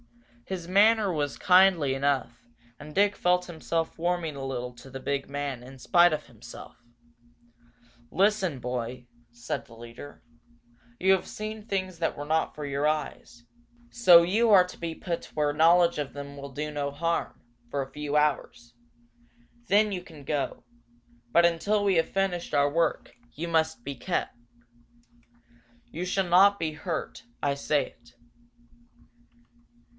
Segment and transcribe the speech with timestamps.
[0.47, 2.41] His manner was kindly enough,
[2.77, 6.75] and Dick felt himself warming a little to the big man in spite of himself.
[8.09, 10.23] "Listen, boy," said the leader.
[10.99, 13.45] "You have seen things that were not for your eyes.
[13.91, 17.39] So you are to be put where knowledge of them will do no harm
[17.69, 18.73] for a few hours.
[19.67, 20.65] Then you can go.
[21.31, 24.35] But until we have finished our work, you must be kept.
[25.91, 28.15] You shall not be hurt I say it."